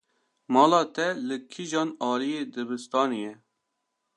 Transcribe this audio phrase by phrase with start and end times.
[0.53, 3.33] Mala te li kîjan aliyê dibistanê ye?